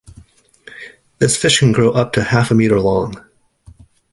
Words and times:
This 1.19 1.37
fish 1.37 1.59
can 1.59 1.73
grow 1.73 1.91
up 1.91 2.11
to 2.13 2.23
half 2.23 2.49
a 2.49 2.55
meter 2.55 2.79
long. 2.79 3.23